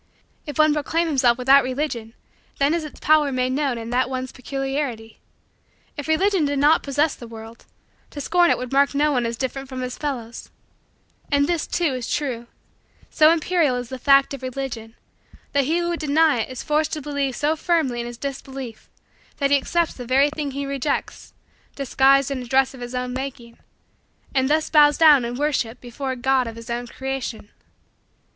If 0.47 0.57
one 0.57 0.73
proclaim 0.73 1.05
himself 1.05 1.37
without 1.37 1.63
Religion 1.63 2.15
then 2.57 2.73
is 2.73 2.83
its 2.83 2.99
power 2.99 3.31
made 3.31 3.51
known 3.51 3.77
in 3.77 3.91
that 3.91 4.09
one's 4.09 4.31
peculiarity. 4.31 5.19
If 5.95 6.07
Religion 6.07 6.43
did 6.43 6.57
not 6.57 6.81
possess 6.81 7.13
the 7.13 7.27
world, 7.27 7.67
to 8.09 8.19
scorn 8.19 8.49
it 8.49 8.57
would 8.57 8.71
mark 8.73 8.95
no 8.95 9.11
one 9.11 9.27
as 9.27 9.37
different 9.37 9.69
from 9.69 9.81
his 9.81 9.99
fellows, 9.99 10.49
And 11.31 11.45
this, 11.45 11.67
too, 11.67 11.93
is 11.93 12.11
true: 12.11 12.47
so 13.11 13.29
imperial 13.29 13.75
is 13.75 13.89
the 13.89 13.99
fact 13.99 14.33
of 14.33 14.41
Religion, 14.41 14.95
that 15.53 15.65
he 15.65 15.77
who 15.77 15.89
would 15.89 15.99
deny 15.99 16.39
it 16.39 16.49
is 16.49 16.63
forced 16.63 16.91
to 16.93 17.01
believe 17.03 17.35
so 17.35 17.55
firmly 17.55 17.99
in 17.99 18.07
his 18.07 18.17
disbelief 18.17 18.89
that 19.37 19.51
he 19.51 19.57
accepts 19.57 19.93
the 19.93 20.03
very 20.03 20.31
thing 20.31 20.49
he 20.49 20.65
rejects, 20.65 21.35
disguised 21.75 22.31
in 22.31 22.41
a 22.41 22.45
dress 22.47 22.73
of 22.73 22.81
his 22.81 22.95
own 22.95 23.13
making, 23.13 23.59
and 24.33 24.49
thus 24.49 24.67
bows 24.71 24.97
down 24.97 25.23
in 25.25 25.35
worship 25.35 25.79
before 25.79 26.09
a 26.09 26.15
God 26.15 26.47
of 26.47 26.55
his 26.55 26.71
own 26.71 26.87
creation. 26.87 27.49